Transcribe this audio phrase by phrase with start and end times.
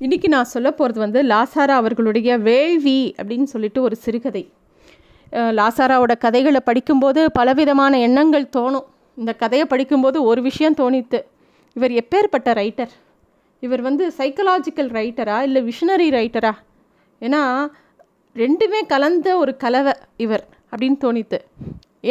[0.00, 4.42] இன்றைக்கி நான் சொல்ல போகிறது வந்து லாசாரா அவர்களுடைய வேள்வி அப்படின்னு சொல்லிட்டு ஒரு சிறுகதை.
[5.58, 8.86] லாசாராவோட கதைகளை படிக்கும்போது பலவிதமான எண்ணங்கள் தோணும்.
[9.18, 11.20] இந்த கதையை படிக்கும்போது ஒரு விஷயம் தோணித்து
[11.76, 12.92] இவர் எப்பேற்பட்ட ரைட்டர்
[13.62, 16.54] இவர் வந்து சைக்கலாஜிக்கல் ரைட்டரா இல்லை விஷனரி ரைட்டரா
[17.22, 17.42] ஏன்னா
[18.36, 21.38] ரெண்டுமே கலந்த ஒரு கலவை இவர் அப்படின்னு தோணித்து.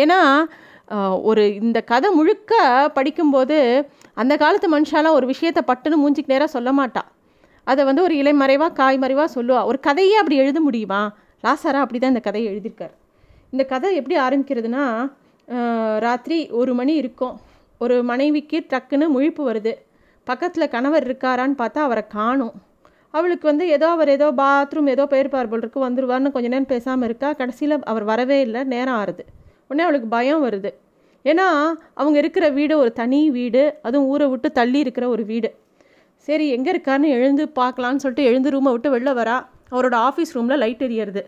[0.03, 0.21] ஏன்னா
[1.29, 2.53] ஒரு இந்த கதை முழுக்க
[2.93, 3.57] படிக்கும்போது
[4.13, 7.11] அந்த காலத்து மனுஷாலாம் ஒரு விஷயத்தை பட்டுன்னு மூஞ்சிக்கு நேராக சொல்ல மாட்டாள்
[7.71, 9.61] அதை வந்து ஒரு இலைமறைவாக காய்மறைவாக சொல்லுவா.
[9.71, 11.01] ஒரு கதையே அப்படி எழுத முடியுமா?
[11.45, 12.93] லாசாரா அப்படி தான் இந்த கதையை எழுதியிருக்கார்.
[13.53, 14.85] இந்த கதை எப்படி ஆரம்பிக்கிறதுனா
[16.05, 17.35] ராத்திரி ஒரு மணி இருக்கும்.
[17.83, 19.73] ஒரு மனைவிக்கு டக்குன்னு முழிப்பு வருது.
[20.27, 22.55] பக்கத்தில் கணவர் இருக்காரான்னு பார்த்தா அவரை காணும்.
[23.17, 27.29] அவளுக்கு வந்து ஏதோ அவர் ஏதோ பாத்ரூம் ஏதோ பெயர் போல் இருக்கு வந்துருவார்னு கொஞ்ச நேரம் பேசாமல் இருக்கா?
[27.39, 28.61] கடைசியில் அவர் வரவே இல்லை.
[28.73, 29.23] நேரம் ஆறுது.
[29.69, 30.71] உடனே அவளுக்கு பயம் வருது.
[31.29, 31.47] ஏன்னா
[32.01, 33.63] அவங்க இருக்கிற வீடு ஒரு தனி வீடு.
[33.87, 35.49] அதுவும் ஊரை விட்டு தள்ளி இருக்கிற ஒரு வீடு.
[36.27, 39.35] சரி எங்கே இருக்காருன்னு எழுந்து பார்க்கலான்னு சொல்லிட்டு எழுந்து ரூமை விட்டு வெளில வரா.
[39.73, 41.23] அவரோட ஆஃபீஸ் ரூமில் லைட் எரியறது.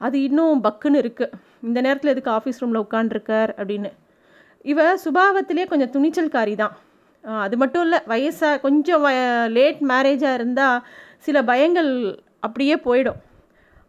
[0.00, 3.90] அது இன்னும் பக்குன்னு இருக்குது இந்த நேரத்தில் எதுக்கு ஆஃபீஸ் ரூமில் உட்காண்டிருக்கார் அப்படின்னு.
[4.72, 6.74] இவ சுபாவத்திலே கொஞ்சம் துணிச்சல்காரி தான்
[7.44, 9.08] அது மட்டும் இல்லை வயசாக கொஞ்சம் வ
[9.56, 10.78] லேட் மேரேஜாக இருந்தால்
[11.26, 11.90] சில பயங்கள்
[12.46, 13.20] அப்படியே போயிடும்.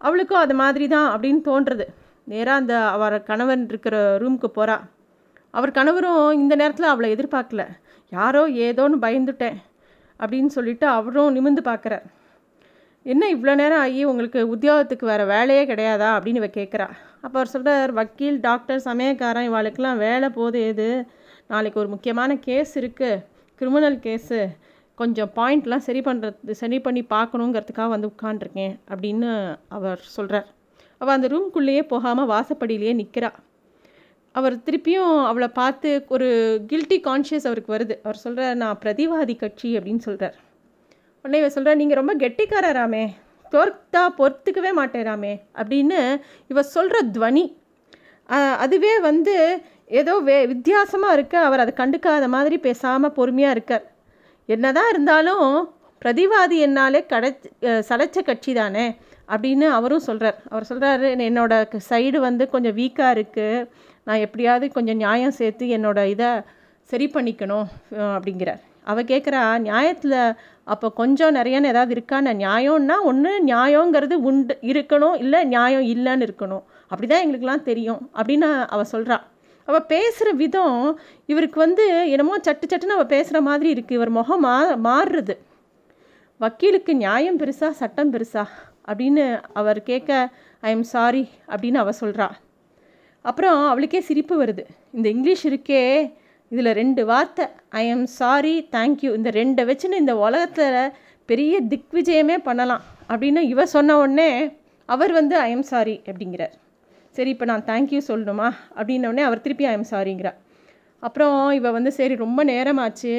[0.01, 1.85] அவளுக்கும் அது மாதிரி தான் அப்படின்னு தோன்றுறது
[2.31, 4.75] நேராக அந்த அவர் கணவன் இருக்கிற ரூமுக்கு போகிறா
[5.57, 7.63] அவர் கணவரும் இந்த நேரத்தில் அவளை எதிர்பார்க்கல.
[8.11, 9.57] யாரோ ஏதோன்னு பயந்துட்டேன்.
[10.23, 12.05] அப்படின்னு சொல்லிட்டு அவரும் நிமிந்து பார்க்குறார்.
[13.05, 16.09] என்ன இவ்வளோ நேரம் ஆகி உங்களுக்கு உத்தியோகத்துக்கு வேறு வேலையே கிடையாதா?
[16.17, 16.87] அப்படின்னு இவ கேட்குறா.
[17.23, 20.89] அப்போ அவர் சொல்கிறார் வக்கீல் டாக்டர் சமயக்காரன் இவாளுக்கெல்லாம் வேலை போது எது?
[21.47, 23.21] நாளைக்கு ஒரு முக்கியமான கேஸ் இருக்குது
[23.61, 24.39] கிரிமினல் கேஸு.
[24.97, 29.29] கொஞ்சம் பாயிண்ட்லாம் சரி பண்ணுறது சரி பண்ணி பார்க்கணுங்கிறதுக்காக வந்து உட்காண்ட்ருக்கேன் அப்படின்னு
[29.77, 30.47] அவர் சொல்கிறார்
[31.01, 33.31] அவள் அந்த ரூம்குள்ளேயே போகாமல் வாசப்படியிலேயே நிற்கிறா
[34.35, 36.27] அவர் திருப்பியும் அவளை பார்த்து ஒரு
[36.71, 37.95] கில்ட்டி கான்ஷியஸ் அவருக்கு வருது.
[38.05, 40.37] அவர் சொல்கிறார் நான் பிரதிவாதி கட்சி அப்படின்னு சொல்கிறார்
[41.25, 43.03] உடனே இவ சொல்கிறார் நீங்கள் ரொம்ப கெட்டிக்காரராமே
[43.53, 45.99] தோர்த்தா பொறுத்துக்கவே மாட்டேராமே அப்படின்னு
[46.51, 47.45] இவ சொல்கிற துவனி.
[48.63, 49.35] அதுவே வந்து
[49.99, 51.35] ஏதோ வே வித்தியாசமாக இருக்க.
[51.47, 53.85] அவர் அதை கண்டுக்காத மாதிரி பேசாமல் பொறுமையாக இருக்கார்.
[54.49, 55.47] என்னதான் இருந்தாலும்
[56.01, 57.29] பிரதிவாதி என்னாலே கடை
[57.89, 58.85] சளைச்ச கட்சி தானே
[59.33, 61.53] அப்படின்னு அவரும் சொல்கிறார் அவர் சொல்கிறாரு என்னோட
[61.89, 63.67] சைடு வந்து கொஞ்சம் வீக்காக இருக்குது
[64.07, 66.29] நான் எப்படியாவது கொஞ்சம் நியாயம் சேர்த்து என்னோட இதை
[66.89, 67.67] சரி பண்ணிக்கணும்
[68.15, 68.61] அப்படிங்கிறார்.
[68.91, 70.17] அவள் கேட்குறா நியாயத்தில்
[70.73, 76.63] அப்போ கொஞ்சம் நிறையன்னு ஏதாவது இருக்கான்னு நியாயம்னா ஒன்று நியாயங்கிறது உண்டு இருக்கணும் இல்லை நியாயம் இல்லைன்னு இருக்கணும்.
[76.91, 79.23] அப்படி தான் எங்களுக்கெல்லாம் தெரியும் அப்படின்னு அவள் சொல்கிறாள்
[79.67, 80.77] அவள் பேசுகிற விதம்
[81.31, 81.83] இவருக்கு வந்து
[82.13, 84.55] என்னமோ சட்டு சட்டுன்னு அவள் பேசுகிற மாதிரி இருக்குது இவர் முகம் மா
[84.87, 85.35] மாறுறது.
[86.39, 88.43] வக்கீலுக்கு நியாயம் பெருசா சட்டம் பெருசா?
[88.89, 89.25] அப்படின்னு
[89.59, 90.11] அவர் கேட்க
[90.67, 92.35] ஐ எம் சாரி அப்படின்னு அவள் சொல்கிறாள்
[93.29, 94.63] அப்புறம் அவளுக்கே சிரிப்பு வருது.
[94.97, 95.83] இந்த இங்கிலீஷ் இருக்கே
[96.51, 97.45] இதில் ரெண்டு வார்த்தை
[97.81, 100.91] ஐ எம் சாரி தேங்க்யூ இந்த ரெண்டை வச்சுன்னு இந்த உலகத்தில்
[101.29, 104.29] பெரிய திக் விஜயமே பண்ணலாம் அப்படின்னு இவ சொன்ன உடனே
[104.89, 106.53] அவர் வந்து ஐ எம் சாரி அப்படிங்கிறார்.
[107.15, 108.47] சரி இப்போ நான் தேங்க்யூ சொல்லணுமா?
[108.77, 110.37] அப்படின்ன உடனே அவர் திருப்பி ஐ எம் சாரிங்கிறார்
[111.03, 113.13] அப்புறம் இவ வந்து சரி ரொம்ப நேரமாச்சு.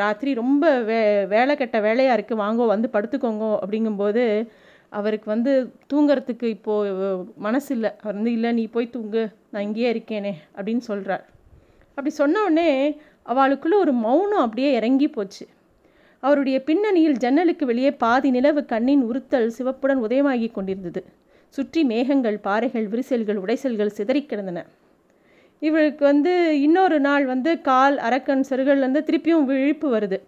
[0.00, 0.98] ராத்திரி ரொம்ப வே
[1.32, 4.24] வேலை கெட்ட வேலையாக இருக்குது வாங்கோ வந்து படுத்துக்கோங்க அப்படிங்கும்போது
[4.92, 5.52] அவருக்கு வந்து
[5.92, 9.22] தூங்கிறதுக்கு இப்போது மனசு இல்லை அவர் வந்து இல்லை நீ போய் தூங்கு.
[9.50, 11.24] நான் இங்கேயே இருக்கேனே அப்படின்னு சொல்கிறார்
[11.88, 12.70] அப்படி சொன்ன உடனே
[13.80, 15.44] ஒரு மௌனம் அப்படியே இறங்கி போச்சு.
[16.20, 21.04] அவருடைய பின்னணியில் ஜன்னலுக்கு வெளியே பாதி நிலவு கண்ணின் உறுத்தல் சிவப்புடன் உதயமாகி கொண்டிருந்தது.
[21.48, 24.66] சுற்றி மேகங்கள் பாறைகள் விரிசல்கள் உடைசல்கள் சிதறி கிடந்தன.
[25.58, 30.18] இவளுக்கு வந்து இன்னொரு நாள் வந்து கால் அரக்கன் செருகள்லேருந்து திருப்பியும் விழிப்பு வருது.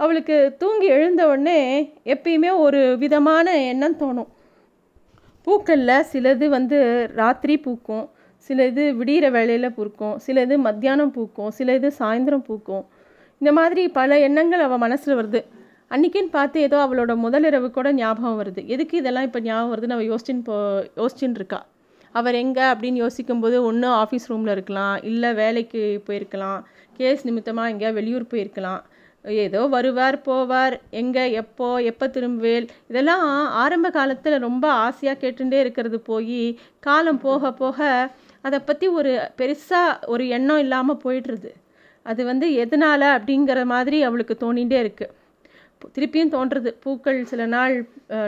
[0.00, 1.60] அவளுக்கு தூங்கி எழுந்த உடனே
[2.14, 4.30] எப்பயுமே ஒரு விதமான எண்ணம் தோணும்.
[5.46, 6.78] பூக்களில் சிலது வந்து
[7.20, 8.06] ராத்திரி பூக்கும்
[8.50, 12.84] சில இது விடிகிற வேலையில் பூக்கும் சில இது மத்தியானம் பூக்கும் சில இது சாயந்தரம் பூக்கும்.
[13.40, 15.40] இந்த மாதிரி பல எண்ணங்கள் அவள் மனசில் வருது.
[15.94, 18.60] அன்றைக்கின்னு பார்த்து ஏதோ அவளோட முதலிரவு கூட ஞாபகம் வருது.
[18.74, 20.56] எதுக்கு இதெல்லாம் இப்போ ஞாபகம் வருதுன்னு அவள் யோசிச்சுன்னு போ
[21.00, 21.60] யோசிச்சுன்னு இருக்கா.
[22.14, 26.60] அவர் எங்கே அப்படின்னு யோசிக்கும்போது ஒன்று ஆஃபீஸ் ரூமில் இருக்கலாம் இல்லை வேலைக்கு போயிருக்கலாம்
[26.98, 28.82] கேஸ் நிமித்தமாக எங்கேயா வெளியூர் போயிருக்கலாம்.
[29.44, 30.74] ஏதோ வருவார் போவார்.
[31.00, 32.66] எங்கே எப்போ எப்போ திரும்புவேல்?
[32.90, 33.24] இதெல்லாம்
[33.62, 36.42] ஆரம்ப காலத்தில் ரொம்ப ஆசையாக கேட்டுட்டே இருக்கிறது போய்
[36.86, 37.88] காலம் போக போக
[38.46, 41.50] அதை பற்றி ஒரு பெருசாக ஒரு எண்ணம் இல்லாமல் போயிடுறது.
[42.06, 45.14] அது வந்து எதனால் அப்படிங்கிற மாதிரி அவளுக்கு தோணிகிட்டே இருக்குது
[45.96, 46.70] திருப்பியும் தோன்றுறது.
[46.84, 47.74] பூக்கள் சில நாள்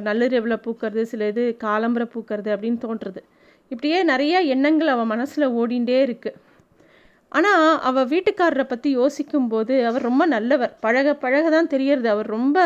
[0.07, 3.21] நள்ளிரவில் பூக்கிறது சில இது காலம்பரை பூக்கிறது அப்படின்னு தோன்றுறது.
[3.73, 6.39] இப்படியே நிறைய எண்ணங்கள் அவன் மனசில் ஓடிண்டே இருக்குது
[7.33, 10.73] ஆனால் அவள் வீட்டுக்காரரை பற்றி யோசிக்கும்போது அவர் ரொம்ப நல்லவர்.
[10.85, 12.09] பழக பழக தான் தெரியறது.
[12.15, 12.59] அவர் ரொம்ப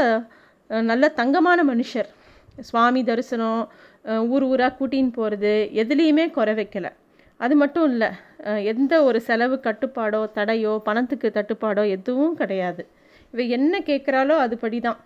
[0.91, 2.11] நல்ல தங்கமான மனுஷர்.
[2.69, 3.63] சுவாமி தரிசனம்
[4.35, 6.91] ஊர் ஊராக கூட்டின்னு போகிறது எதுலேயுமே குறை வைக்கலை.
[7.45, 8.11] அது மட்டும் இல்லை
[8.73, 12.83] எந்த ஒரு செலவு கட்டுப்பாடோ தடையோ பணத்துக்கு தட்டுப்பாடோ எதுவும் கிடையாது.
[13.33, 15.01] இவ என்ன கேட்குறாளோ அதுபடி தான்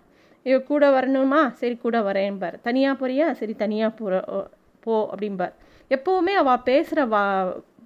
[0.49, 1.41] இவ கூட வரணுமா?
[1.61, 2.55] சரி கூட வரேன்பார்.
[2.67, 3.27] தனியாக போறியா?
[3.39, 4.21] சரி தனியாக போகிற
[4.85, 5.55] போ அப்படிம்பார்.
[5.95, 7.23] எப்போவுமே அவள் பேசுகிற வா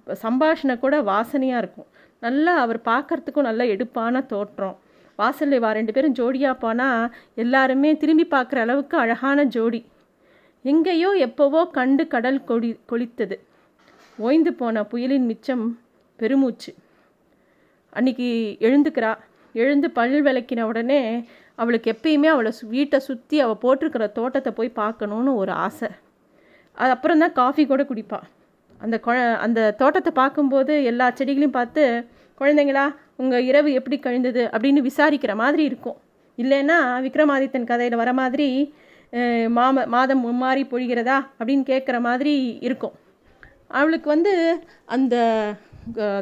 [0.06, 1.88] சம்பாஷணை கூட வாசனையாக இருக்கும்.
[2.22, 4.76] நல்லா அவர் பார்க்குறதுக்கும் நல்லா எடுப்பான தோற்றம்.
[5.18, 7.10] வாசலில் வா ரெண்டு பேரும் ஜோடியாக போனால்
[7.42, 9.80] எல்லாருமே திரும்பி பார்க்குற அளவுக்கு அழகான ஜோடி.
[10.64, 13.36] எங்கேயோ எப்போவோ கண்டு கடல் கொடி கொளித்தது.
[14.18, 15.64] ஓய்ந்து போன புயலின் மிச்சம்
[16.18, 16.72] பெருமூச்சு.
[17.96, 18.28] அன்னைக்கு
[18.66, 19.12] எழுந்துக்கிறா.
[19.54, 21.00] எழுந்து பல் விளக்கின உடனே
[21.60, 25.90] அவளுக்கு எப்பயுமே அவளை வீட்டை சுற்றி அவள் போட்டிருக்கிற தோட்டத்தை போய் பார்க்கணுன்னு ஒரு ஆசை.
[26.78, 28.28] அது அப்புறம் தான் காஃபி கூட குடிப்பாள்
[28.84, 29.12] அந்த கொ
[29.44, 31.82] அந்த தோட்டத்தை பார்க்கும்போது எல்லா செடிகளையும் பார்த்து
[32.40, 32.84] குழந்தைங்களா
[33.22, 34.42] உங்கள் இரவு எப்படி கழிந்தது?
[34.54, 35.98] அப்படின்னு விசாரிக்கிற மாதிரி இருக்கும்.
[36.38, 38.48] இல்லைன்னா விக்ரமாதித்தன் கதையில் வர மாதிரி
[39.56, 41.18] மாம மாதம் மும்மாறி பொழிகிறதா?
[41.38, 42.34] அப்படின்னு கேட்குற மாதிரி
[42.66, 42.94] இருக்கும்.
[43.78, 44.32] அவளுக்கு வந்து
[44.94, 45.16] அந்த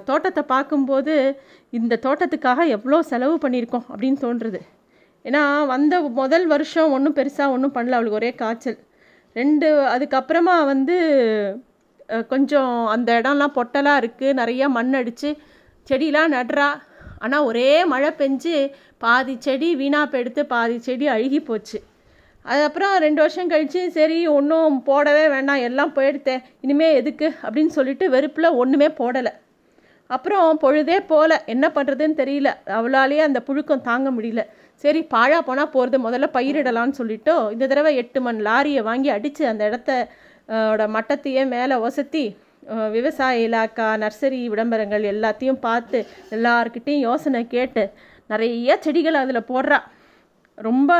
[0.08, 1.14] தோட்டத்தை பார்க்கும்போது
[1.72, 3.86] இந்த தோட்டத்துக்காக எவ்வளோ செலவு பண்ணியிருக்கோம்?
[3.92, 4.60] அப்படின்னு தோன்றுறது
[5.24, 5.42] ஏன்னா
[5.72, 8.78] வந்த முதல் வருஷம் ஒன்றும் பெருசாக ஒன்றும் பண்ணல அவளுக்கு ஒரே காய்ச்சல்.
[9.36, 10.96] ரெண்டு அதுக்கப்புறமா வந்து
[12.32, 15.30] கொஞ்சம் அந்த இடம்லாம் பொட்டலாக இருக்குது நிறையா மண் அடித்து
[15.90, 16.68] செடியெலாம் நடுறா.
[17.24, 18.56] ஆனால் ஒரே மழை பெஞ்சு
[19.04, 21.78] பாதி செடி வீணாக எடுத்து பாதி செடி அழுகி போச்சு.
[22.44, 28.56] அதுக்கப்புறம் ரெண்டு வருஷம் கழித்து சரி ஒன்றும் போடவே வேண்டாம் எல்லாம் போயிடுத்தேன் இனிமேல் எதுக்கு அப்படின்னு சொல்லிட்டு வெறுப்பில்
[28.62, 29.32] ஒன்றுமே போடலை.
[30.06, 32.50] அப்புறம் பொழுதே போகல என்ன பண்ணுறதுன்னு தெரியல.
[32.78, 34.44] அவளாலேயே அந்த புழுக்கம் தாங்க முடியல.
[34.84, 39.62] சரி பாழா போனால் போகிறது முதல்ல பயிரிடலான்னு சொல்லிட்டோ இந்த தடவை எட்டு மண் லாரியை வாங்கி அடித்து அந்த
[39.70, 39.90] இடத்த
[40.94, 42.24] மட்டத்தையே மேலே ஒசத்தி
[42.94, 45.98] விவசாய இலாக்கா நர்சரி விளம்பரங்கள் எல்லாத்தையும் பார்த்து
[46.36, 47.82] எல்லாருக்கிட்டேயும் யோசனை கேட்டு
[48.30, 49.78] நிறைய செடிகள் அதில் போடுறா.
[50.58, 50.90] ரொம்ப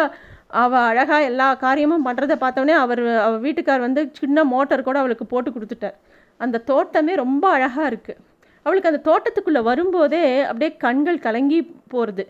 [0.62, 5.50] அவள் அழகாக எல்லா காரியமும் பண்ணுறதை பார்த்தோன்னே அவர் அவள் வீட்டுக்கார் வந்து சின்ன மோட்டர் கூட அவளுக்கு போட்டு
[5.50, 5.96] கொடுத்துட்டார்.
[6.40, 8.20] அந்த தோட்டமே ரொம்ப அழகாக இருக்குது
[8.66, 11.60] அவளுக்கு அந்த தோட்டத்துக்குள்ளே வரும்போதே அப்படியே கண்கள் கலங்கி
[11.94, 12.24] போகிறது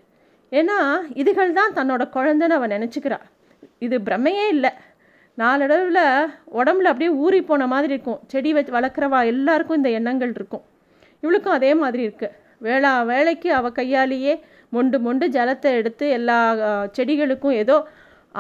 [0.59, 0.79] ஏன்னா
[1.23, 3.19] இதுகள் தான் தன்னோட குழந்தைன்னு அவன் நினச்சிக்கிறா.
[3.87, 4.73] இது பிரமையே இல்லை.
[5.39, 6.05] நாளடைவில்
[6.61, 8.21] உடம்புல அப்படியே ஊறி போன மாதிரி இருக்கும்.
[8.33, 10.65] செடி வச்சு வளர்க்குறவா எல்லாருக்கும் இந்த எண்ணங்கள் இருக்கும்.
[11.23, 12.37] இவளுக்கும் அதே மாதிரி இருக்குது
[12.67, 14.35] வேளா வேலைக்கு அவள் கையாலேயே
[14.77, 16.39] மொண்டு மொண்டு ஜலத்தை எடுத்து எல்லா
[16.97, 17.77] செடிகளுக்கும் ஏதோ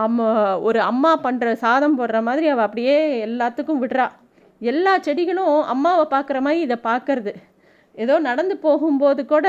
[0.04, 0.26] அம்மா
[0.68, 2.96] ஒரு அம்மா பண்ணுற சாதம் போடுற மாதிரி அவள் அப்படியே
[3.28, 4.06] எல்லாத்துக்கும் விடுறா.
[4.60, 7.32] எல்லா செடிகளும் அம்மாவை பார்க்குற மாதிரி இதை பார்க்கறது.
[8.00, 9.48] ஏதோ நடந்து போகும்போது கூட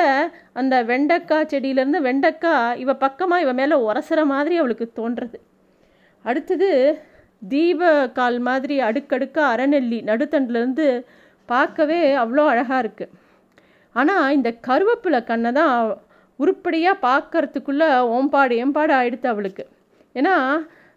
[0.53, 5.39] அந்த வெண்டைக்காய் செடியிலேருந்து வெண்டைக்காய் இவ பக்கமாக இவ மேலே உரசுற மாதிரி அவளுக்கு தோன்றுறது
[6.25, 6.69] அடுத்தது
[7.41, 7.81] தீப
[8.17, 10.87] கால் மாதிரி அடுக்கடுக்காக அறநெல்லி நடுத்தண்டுலேருந்து
[11.49, 13.13] பார்க்கவே அவ்வளோ அழகாக இருக்குது
[13.95, 15.73] ஆனால் இந்த கருவேப்பிலை கண்ணை தான்
[16.39, 17.87] உருப்படியாக பார்க்கறதுக்குள்ளே
[18.17, 19.63] ஓம்பாடு ஏம்பாடு ஆயிடுத்து அவளுக்கு.
[20.15, 20.35] ஏன்னா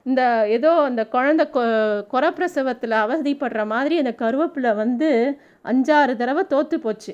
[0.06, 0.22] இந்த
[0.56, 1.60] ஏதோ அந்த குழந்தை கொ
[2.12, 5.08] குறப்பிரசவத்தில் அவதிப்படுற மாதிரி அந்த கருவேப்பிலை வந்து
[5.64, 7.12] அஞ்சாறு தடவை தோற்று போச்சு.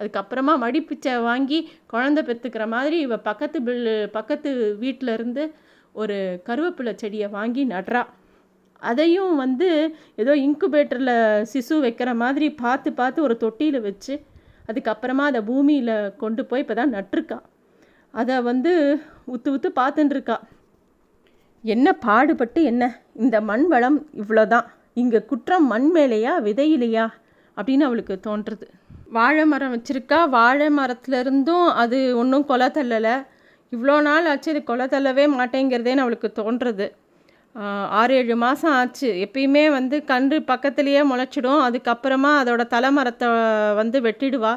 [0.00, 1.58] அதுக்கப்புறமா மடிப்பிச்சை வாங்கி
[1.92, 5.42] குழந்த பெற்றுக்கிற மாதிரி இவ பக்கத்து பில்லு பக்கத்து வீட்டில் இருந்து
[5.92, 6.16] ஒரு
[6.48, 8.02] கருவேப்பிலை செடியை வாங்கி நடுறா.
[8.82, 9.68] அதையும் வந்து
[10.16, 11.16] ஏதோ இன்குபேட்டரில்
[11.52, 14.14] சிசு வைக்கிற மாதிரி பார்த்து பார்த்து ஒரு தொட்டியில் வச்சு
[14.68, 17.38] அதுக்கப்புறமா அதை பூமியில் கொண்டு போய் இப்போ தான் நட்டுருக்கா.
[18.14, 18.72] அதை வந்து
[19.34, 20.36] உத்து உத்து பார்த்துட்டுருக்கா
[21.64, 22.84] என்ன பாடுபட்டு என்ன?
[23.14, 27.06] இந்த மண் வளம் இவ்வளோதான் இங்கே குற்றம் மண் மேலேயா விதையிலையா?
[27.56, 28.66] அப்படின்னு அவளுக்கு தோன்றுறது
[29.16, 30.18] வாழை மரம் வச்சுருக்கா?
[30.36, 33.14] வாழை மரத்துலேருந்தும் அது ஒன்றும் கொலை தள்ளலை.
[33.72, 36.86] இவ்வளோ நாள் ஆச்சு இது கொலை தள்ளவே மாட்டேங்கிறதேன்னு அவளுக்கு தோன்றுறது
[38.00, 39.08] ஆறு ஏழு மாதம் ஆச்சு.
[39.24, 41.62] எப்பயுமே வந்து கன்று பக்கத்துலேயே முளைச்சிடும்.
[41.68, 43.28] அதுக்கப்புறமா அதோட தலைமரத்தை
[43.80, 44.52] வந்து வெட்டிடுவா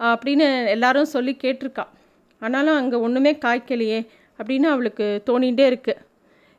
[0.00, 1.84] அப்படின்னு எல்லாரும் சொல்லி கேட்டிருக்கா.
[2.42, 4.00] ஆனாலும் அங்கே ஒன்றுமே காய்க்கலையே
[4.38, 6.02] அப்படின்னு அவளுக்கு தோணிகிட்டே இருக்குது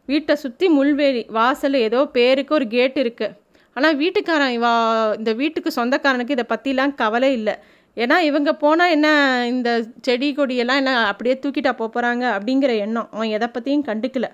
[0.07, 3.35] வீட்டை சுற்றி முள்வேலி வாசல் ஏதோ பேருக்கு ஒரு கேட் இருக்குது
[3.77, 4.71] ஆனால் வீட்டுக்காரன் இவா
[5.19, 7.55] இந்த வீட்டுக்கு சொந்தக்காரனுக்கு இதை பற்றிலாம் கவலை இல்லை.
[7.97, 9.07] ஏன்னா இவங்க போனால் என்ன
[9.51, 9.69] இந்த
[10.05, 13.09] செடி கொடியெல்லாம் என்ன அப்படியே தூக்கிட்டா போகிறாங்க அப்படிங்கிற எண்ணம்.
[13.13, 14.27] அவன் எதை பற்றியும் கண்டுக்கல.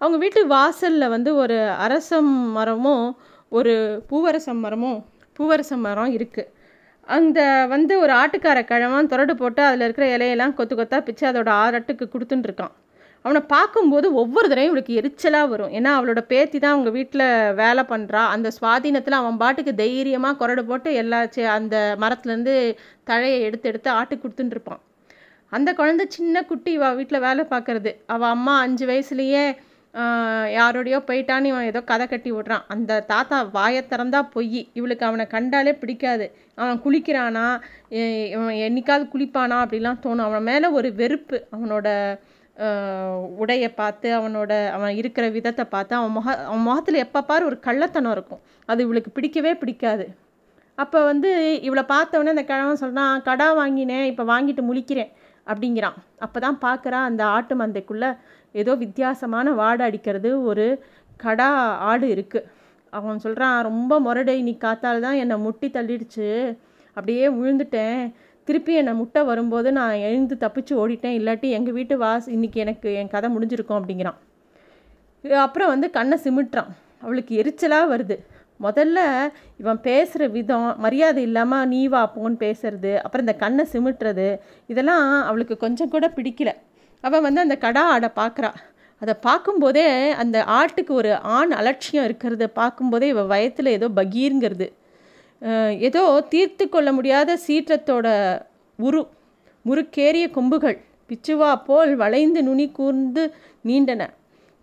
[0.00, 1.56] அவங்க வீட்டு வாசலில் வந்து ஒரு
[1.86, 3.06] அரசம் மரமும்
[3.52, 3.74] ஒரு
[4.10, 4.98] பூவரசம் மரமும்
[5.38, 6.50] பூவரசம் மரம் இருக்குது
[7.08, 12.06] அந்த வந்து ஒரு ஆட்டுக்கார கிழமான் துரடு போட்டு அதில் இருக்கிற இலையெல்லாம் கொத்து கொத்தாக பிச்சு அதோட ஆரட்டுக்கு
[12.14, 12.74] கொடுத்துட்டுருக்கான்
[13.24, 15.72] அவனை பார்க்கும்போது ஒவ்வொரு தடவையும் இவளுக்கு எரிச்சலாக வரும்.
[15.78, 17.26] ஏன்னா அவளோட பேத்தி தான் அவங்க வீட்டில்
[17.62, 21.20] வேலை பண்ணுறா அந்த சுவாதீனத்தில் அவன் பாட்டுக்கு தைரியமாக குரடு போட்டு எல்லா
[21.58, 22.56] அந்த மரத்துலேருந்து
[23.10, 24.82] தழையை எடுத்து எடுத்து ஆட்டுக்கு கொடுத்துட்டுருப்பான்
[25.56, 27.90] அந்த குழந்தை சின்ன குட்டி இவள் வீட்டில் வேலை பார்க்குறது.
[28.14, 29.44] அவள் அம்மா அஞ்சு வயசுலேயே
[30.56, 32.64] யாரோடையோ போயிட்டான்னு இவன் ஏதோ கதை கட்டி விட்றான்.
[32.74, 34.60] அந்த தாத்தா வாயை திறந்தா பொய்.
[34.78, 36.26] இவளுக்கு அவனை கண்டாலே பிடிக்காது.
[36.62, 37.46] அவன் குளிக்கிறானா?
[38.34, 39.56] இவன் என்னைக்காவது குளிப்பானா?
[39.64, 40.26] அப்படிலாம் தோணும்.
[40.28, 41.38] அவன் மேலே ஒரு வெறுப்பு.
[41.56, 41.88] அவனோட
[43.42, 48.14] உடையை பார்த்து அவனோட அவன் இருக்கிற விதத்தை பார்த்து அவன் முக அவன் முகத்தில் எப்போ பாரு ஒரு கள்ளத்தனம்
[48.16, 48.42] இருக்கும்.
[48.70, 50.06] அது இவளுக்கு பிடிக்கவே பிடிக்காது.
[50.78, 51.30] அப்போ வந்து
[51.68, 55.10] இவளை பார்த்தவொடனே அந்த கிழவன் சொல்கிறான் கடா வாங்கினேன் இப்போ வாங்கிட்டு முழிக்கிறேன்
[55.50, 55.96] அப்படிங்கிறான்.
[56.24, 58.10] அப்போ தான் பார்க்குறான் அந்த ஆட்டு மந்தைக்குள்ளே
[58.62, 60.66] ஏதோ வித்தியாசமான வாடை அடிக்கிறது ஒரு
[61.24, 61.50] கடா
[61.90, 62.48] ஆடு இருக்குது
[62.92, 66.28] அவன் சொல்கிறான் ரொம்ப முரடை நீ காத்தால் தான் என்னை முட்டி தள்ளிடுச்சு.
[66.96, 68.00] அப்படியே விழுந்துட்டேன்
[68.48, 73.10] திருப்பி என்னை முட்டை வரும்போது நான் எழுந்து தப்பிச்சு ஓடிட்டேன் இல்லாட்டி எங்கள் வீட்டு வாஸ் இன்றைக்கி எனக்கு என்
[73.14, 74.18] கதை முடிஞ்சிருக்கும் அப்படிங்கிறான்.
[75.46, 76.70] அப்புறம் வந்து கண்ணை சிமிட்டுறான்.
[77.04, 78.16] அவளுக்கு எரிச்சலாக வருது.
[78.66, 78.98] முதல்ல
[79.62, 84.26] இவன் பேசுகிற விதம் மரியாதை இல்லாமல் நீ வா போன்னு பேசுறது அப்புறம் இந்த கண்ணை சிமிட்டுறது
[84.72, 86.52] இதெல்லாம் அவளுக்கு கொஞ்சம் கூட பிடிக்கல.
[87.04, 88.50] அவன் வந்து அந்த கடா ஆடை பார்க்குறா
[89.02, 89.86] அதை பார்க்கும்போதே
[90.22, 94.68] அந்த ஆட்டுக்கு ஒரு ஆண் அலட்சியம் இருக்கிறத பார்க்கும்போதே இவள் வயத்தில் ஏதோ பகீருங்கிறது.
[95.88, 98.06] ஏதோ தீர்த்து கொள்ள முடியாத சீற்றத்தோட
[98.78, 99.00] உரு
[99.64, 100.78] முறுக்கேறிய கொம்புகள்
[101.10, 103.22] பிச்சுவா போல் வளைந்து நுனி கூர்ந்து
[103.64, 104.02] நீண்டன.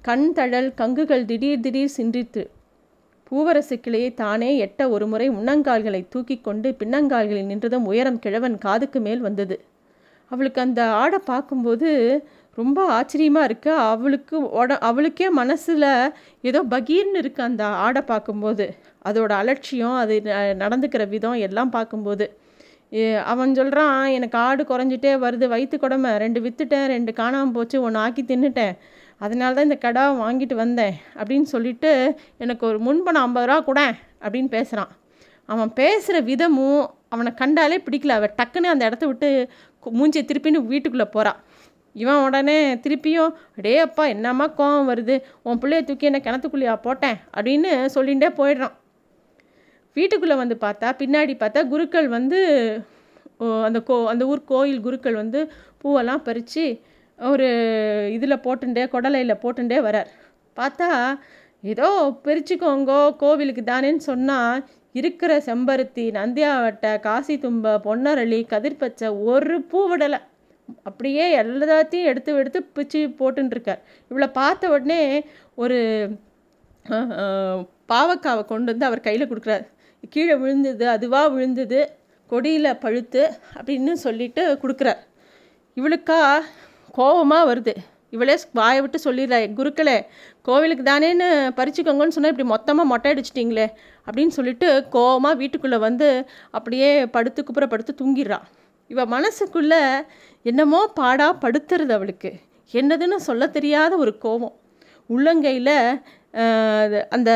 [0.01, 2.43] கண் தழல் கங்குகள் திடீர் திடீர் சின்றித்து
[3.31, 9.23] பூவரசு கிளையை தானே எட்ட ஒரு முறை முன்னங்கால்களை தூக்கி கொண்டு பின்னங்கால்களில் நின்றதும் உயரம் கிழவன் காதுக்கு மேல்
[9.27, 9.55] வந்தது.
[10.31, 11.89] அவளுக்கு அந்த ஆடை பார்க்கும்போது
[12.57, 13.71] ரொம்ப ஆச்சரியமாக இருக்கு.
[13.91, 15.89] அவளுக்கு உட அவளுக்கே மனசில்
[16.49, 18.65] ஏதோ பகீர்னு இருக்கு அந்த ஆடை பார்க்கும்போது.
[19.09, 20.15] அதோட அலட்சியம் அது
[20.63, 22.27] நடந்துக்கிற விதம் எல்லாம் பார்க்கும்போது.
[23.31, 26.11] அவன் சொல்கிறான் எனக்கு ஆடு குறைஞ்சிட்டே வருது வயிற்று குடமை.
[26.23, 28.75] ரெண்டு விற்றுட்டேன் ரெண்டு காணாமல் போச்சு ஒன்று ஆக்கி தின்னுட்டேன்.
[29.25, 30.95] அதனால தான் இந்த கடா வாங்கிட்டு வந்தேன்.
[31.19, 31.91] அப்படின்னு சொல்லிட்டு
[32.43, 33.81] எனக்கு ஒரு முன்பணம் ஐம்பது ரூபா கூட
[34.23, 34.91] அப்படின்னு பேசுகிறான்
[35.49, 36.83] அவன் பேசுகிற விதமும்
[37.13, 38.15] அவனை கண்டாலே பிடிக்கல.
[38.19, 39.29] அவள் டக்குன்னு அந்த இடத்த விட்டு
[39.99, 41.39] மூஞ்சியை திருப்பின்னு வீட்டுக்குள்ளே போகிறான்
[42.01, 45.15] இவன் உடனே திருப்பியும் அடே அப்பா என்னம்மா கோவம் வருது?
[45.47, 47.17] உன் பிள்ளைய தூக்கி என்ன கிணத்துக்குள்ளேயா போட்டேன்?
[47.37, 48.75] அப்படின்னு சொல்லிகிட்டே போயிடுறான்.
[49.95, 52.39] வீட்டுக்குள்ளே வந்து பார்த்தா பின்னாடி பார்த்தா குருக்கள் வந்து
[53.67, 55.39] அந்த கோ அந்த ஊர் கோயில் குருக்கள் வந்து
[55.81, 56.65] பூவெல்லாம் பறித்து
[57.19, 57.47] ஒரு
[58.17, 60.09] இதில் போட்டுண்டே குடலையில் போட்டுண்டே வரார்.
[60.59, 60.89] பார்த்தா
[61.73, 61.89] ஏதோ
[62.25, 64.63] பிரிச்சுக்கோங்கோ கோவிலுக்கு தானேன்னு சொன்னால்
[64.99, 70.19] இருக்கிற செம்பருத்தி நந்தியாவட்டை காசி தும்பை பொன்னரளி கதிர்பச்சை ஒரு பூ விடலை.
[70.83, 73.81] அப்படியே எல்லாத்தையும் எடுத்து எடுத்து பிச்சு போட்டுருக்கார்
[74.11, 75.01] இவளை பார்த்த உடனே
[75.63, 75.77] ஒரு
[77.91, 79.65] பாவக்காவை கொண்டு வந்து அவர் கையில் கொடுக்குறாரு.
[80.13, 81.79] கீழே விழுந்தது அதுவாக விழுந்தது
[82.29, 83.23] கொடியில் பழுத்து
[83.57, 85.01] அப்படின்னு சொல்லிட்டு கொடுக்குறார்.
[85.77, 86.19] இவளுக்கா
[86.97, 87.73] கோபமாக வருது.
[88.15, 89.95] இவளே வாயை விட்டு சொல்லிடுறா குருக்களே
[90.41, 93.65] கோவிலுக்கு தானேன்னு பறிச்சுக்கோங்கன்னு சொன்னால் இப்படி மொத்தமாக மொட்டை அடிச்சிட்டிங்களே
[94.07, 96.09] அப்படின்னு சொல்லிட்டு கோபமாக வீட்டுக்குள்ளே வந்து
[96.51, 98.45] அப்படியே படுத்து குப்புற படுத்து தூங்கிடுறான்
[98.89, 99.81] இவள் மனசுக்குள்ளே
[100.45, 102.31] என்னமோ பாடா படுத்துறது அவளுக்கு.
[102.73, 104.55] என்னதுன்னு சொல்ல தெரியாத ஒரு கோபம்
[105.09, 105.75] உள்ளங்கையில்
[107.15, 107.31] அந்த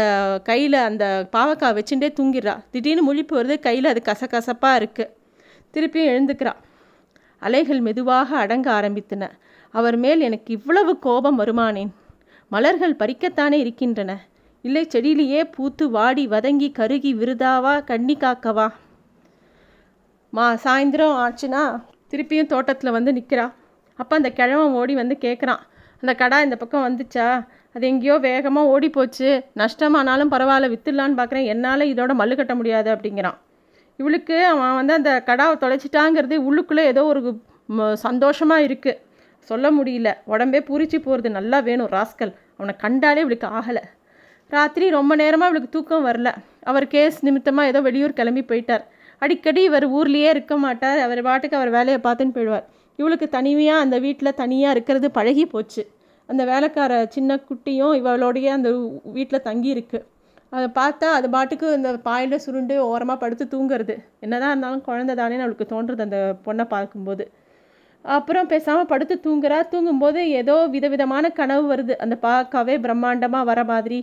[0.49, 2.55] கையில் அந்த பாவக்காய் வச்சுட்டே தூங்கிடுறா.
[2.71, 5.13] திடீர்னு முழிப்பு வருது கையில் அது கசகசப்பாக இருக்குது
[5.73, 6.59] திருப்பியும் எழுந்துக்கிறான்
[7.41, 9.23] அலைகள் மெதுவாக அடங்க ஆரம்பித்தன.
[9.73, 11.91] அவர் மேல் எனக்கு இவ்வளவு கோபம் வருமானேன்
[12.51, 14.11] மலர்கள் பறிக்கத்தானே இருக்கின்றன.
[14.63, 18.67] இல்லை செடியிலேயே பூத்து வாடி வதங்கி கருகி விருதாவா கண்ணி காக்கவா?
[20.33, 21.63] மா சாயந்தரம் ஆச்சுன்னா
[22.11, 23.45] திருப்பியும் தோட்டத்தில் வந்து நிற்கிறா
[23.99, 25.61] அப்போ அந்த கிழவன் ஓடி வந்து கேட்குறான்
[26.01, 27.27] அந்த கடா இந்த பக்கம் வந்துச்சா?
[27.75, 29.29] அது எங்கேயோ வேகமாக ஓடி போச்சு
[29.61, 33.37] நஷ்டமானாலும் பரவாயில்ல வித்துடலான்னு பார்க்குறேன் என்னால் இதோட மல்லு கட்ட முடியாது அப்படிங்கிறான்.
[33.99, 37.21] இவளுக்கு அவன் வந்து அந்த கடாவை தொலைச்சிட்டாங்கிறது உள்ளுக்குள்ளே ஏதோ ஒரு
[38.05, 38.99] சந்தோஷமாக இருக்குது
[39.49, 40.09] சொல்ல முடியல.
[40.33, 42.33] உடம்பே பூரிச்சு போகிறது நல்லா வேணும் ராஸ்கல்.
[42.57, 43.83] அவனை கண்டாலே இவளுக்கு ஆகலை.
[44.55, 46.29] ராத்திரி ரொம்ப நேரமாக இவளுக்கு தூக்கம் வரல.
[46.69, 48.85] அவர் கேஸ் நிமித்தமாக ஏதோ வெளியூர் கிளம்பி போயிட்டார்.
[49.21, 50.99] அடிக்கடி இவர் ஊர்லேயே இருக்க மாட்டார்.
[51.05, 52.67] அவர் பாட்டுக்கு அவர் வேலையை பார்த்துன்னு போயிடுவார்.
[52.99, 55.83] இவளுக்கு தனிமையாக அந்த வீட்டில் தனியாக இருக்கிறது பழகி போச்சு.
[56.29, 58.69] அந்த வேலைக்கார சின்ன குட்டியும் இவளுடைய அந்த
[59.17, 60.05] வீட்டில் தங்கி இருக்குது
[60.57, 63.95] அதை பார்த்தா அது பாட்டுக்கு இந்த பாயில் சுருண்டு ஓரமாக படுத்து தூங்குறது.
[64.25, 67.25] என்னதான் இருந்தாலும் குழந்தை தானே அவளுக்கு தோன்றுறது அந்த பொண்ணை பார்க்கும்போது.
[68.05, 69.59] அப்புறம் பேசாமல் படுத்து தூங்குறா.
[69.73, 71.95] தூங்கும்போது ஏதோ விதவிதமான கனவு வருது.
[72.03, 73.99] அந்த பார்க்கவே பிரம்மாண்டமாக வர மாதிரி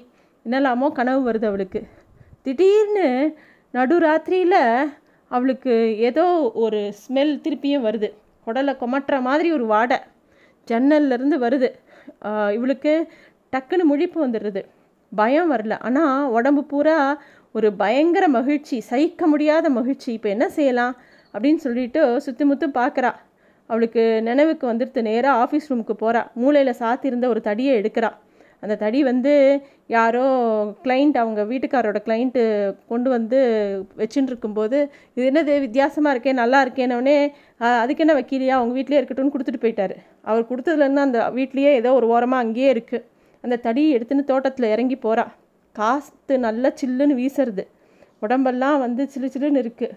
[0.46, 1.82] என்னெல்லாமோ கனவு வருது அவளுக்கு.
[2.46, 3.08] திடீர்னு
[3.74, 4.60] நடுராத்திரியில்
[5.30, 5.72] அவளுக்கு
[6.08, 6.24] ஏதோ
[6.64, 8.08] ஒரு ஸ்மெல் திருப்பியும் வருது.
[8.46, 9.98] உடலை கொமட்டுற மாதிரி ஒரு வாடை.
[10.68, 11.68] ஜன்னல்லேருந்து வருது.
[12.56, 12.92] இவளுக்கு
[13.54, 14.62] டக்குன்னு முழிப்பு வந்துடுது
[15.12, 15.74] பயம் வரல.
[15.88, 16.96] ஆனால் உடம்பு பூரா
[17.54, 20.08] ஒரு பயங்கர மகிழ்ச்சி சகிக்க முடியாத மகிழ்ச்சி.
[20.16, 20.94] இப்போ என்ன செய்யலாம்
[21.34, 23.12] அப்படின்னு சொல்லிட்டு சுற்றி முத்து பார்க்குறா
[23.70, 28.10] அவளுக்கு நினைவுக்கு வந்துடுத்து நேராக ஆஃபீஸ் ரூமுக்கு போகிறா மூளையில் சாத்திருந்த ஒரு தடியை எடுக்கிறா.
[28.62, 29.32] அந்த தடி வந்து
[29.94, 30.22] யாரோ
[30.84, 32.42] கிளைண்ட் அவங்க வீட்டுக்காரோட கிளைண்ட்டு
[32.92, 33.38] கொண்டு வந்து
[34.00, 34.78] வச்சுட்டு இருக்கும்போது
[35.16, 35.54] இது என்னது?
[35.64, 37.16] வித்தியாசமாக இருக்கே நல்லா இருக்கேனோடனே
[37.82, 38.54] அதுக்கு என்ன வைக்கலையா?
[38.60, 39.96] அவங்க வீட்லேயே இருக்கட்டும்னு கொடுத்துட்டு போயிட்டாரு.
[40.30, 43.06] அவர் கொடுத்ததுலேருந்து அந்த வீட்லேயே ஏதோ ஒரு ஓரமாக அங்கேயே இருக்குது
[43.44, 45.24] அந்த தடி எடுத்துன்னு தோட்டத்தில் இறங்கி போகிறா
[45.76, 47.64] காற்று நல்லா சில்லுன்னு வீசுறது.
[48.24, 49.96] உடம்பெல்லாம் வந்து சில்லு சில்லுன்னு இருக்குது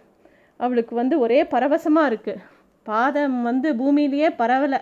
[0.59, 2.41] அவளுக்கு வந்து ஒரே பரவசமாக இருக்குது
[2.85, 4.79] பாதம் வந்து பூமியிலேயே பரவலை.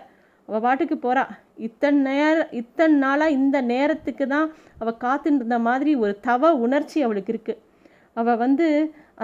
[0.48, 1.22] அவள் பாட்டுக்கு போகிறா
[1.66, 4.48] இத்தனை நேரம் இத்தனை நாளாக இந்த நேரத்துக்கு தான்
[4.82, 7.62] அவள் காத்துட்டு இருந்த மாதிரி ஒரு தவ உணர்ச்சி அவளுக்கு இருக்குது
[8.16, 8.66] அவள் வந்து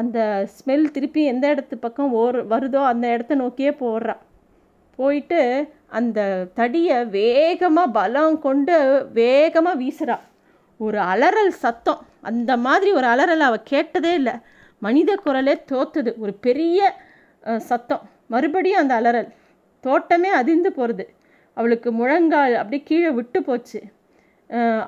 [0.00, 0.18] அந்த
[0.56, 4.14] ஸ்மெல் திருப்பி எந்த இடத்து பக்கம் ஓர் வருதோ அந்த இடத்த நோக்கியே போடுறா
[4.98, 5.40] போயிட்டு
[5.98, 6.20] அந்த
[6.58, 8.76] தடியை வேகமாக பலம் கொண்டு
[9.18, 10.16] வேகமாக வீசுறா.
[10.80, 12.00] ஒரு அலறல் சத்தம்.
[12.30, 14.34] அந்த மாதிரி ஒரு அலறல் அவள் கேட்டதே இல்லை.
[14.82, 16.10] மனித குரலே தோத்துது.
[16.24, 16.78] ஒரு பெரிய
[17.70, 18.04] சத்தம்.
[18.34, 19.28] மறுபடியும் அந்த அலறல்.
[19.84, 21.04] தோட்டமே அதிர்ந்து போகிறது
[21.56, 23.80] அவளுக்கு முழங்கால் அப்படியே கீழே விட்டு போச்சு.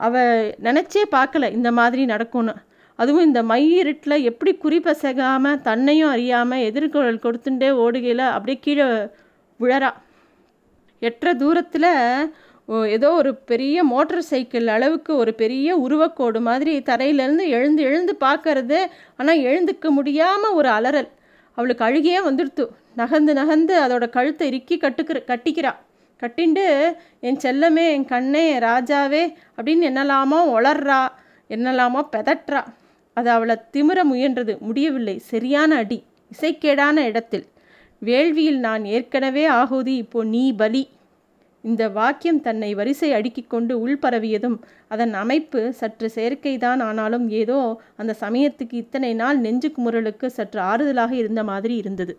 [0.06, 0.32] அவள்
[0.66, 2.54] நினச்சே பார்க்கல இந்த மாதிரி நடக்கும்னு.
[2.98, 8.86] அதுவும் இந்த மையிருட்டில் எப்படி குறிப்பசகாமல் தன்னையும் அறியாமல் எதிர்குரல் கொடுத்துட்டே ஓடுகையில் அப்படியே கீழே
[9.60, 9.90] விழறா.
[11.02, 11.90] எட்ட தூரத்தில்
[12.96, 18.78] ஏதோ ஒரு பெரிய மோட்டர் சைக்கிள் அளவுக்கு ஒரு பெரிய உருவக்கோடு மாதிரி தரையிலேருந்து எழுந்து எழுந்து பார்க்கறது.
[19.18, 21.10] ஆனால் எழுந்துக்க முடியாமல் ஒரு அலறல்.
[21.58, 22.64] அவளுக்கு அழுகையே வந்துடுத்து.
[23.00, 25.72] நகர்ந்து நகர்ந்து அதோட கழுத்தை இறுக்கி கட்டுக்கிற கட்டிக்கிறா.
[26.22, 26.66] கட்டிண்டு
[27.20, 29.22] என் செல்லமே என் கண்ணே என் ராஜாவே
[29.56, 31.02] அப்படின்னு என்னெல்லாமோ ஒளர்றா
[31.50, 32.62] என்னெல்லாமோ பெதற்றா.
[33.14, 35.18] அது அவளை திமிர முயன்றது முடியவில்லை.
[35.18, 35.98] சரியான அடி
[36.30, 37.46] இசைக்கேடான இடத்தில்.
[38.04, 40.88] வேள்வியில் நான் ஏற்கனவே ஆகுதி இப்போ நீ பலி.
[41.64, 44.58] இந்த வாக்கியம் தன்னை வரிசை அடுக்கிக் கொண்டு உள்பரவியதும்
[44.88, 51.44] அதன் அமைப்பு சற்று செயற்கைதான் ஆனாலும் ஏதோ அந்த சமயத்துக்கு இத்தனை நாள் நெஞ்சு குமுறலுக்கு சற்று ஆறுதலாக இருந்த
[51.44, 52.16] மாதிரி இருந்தது.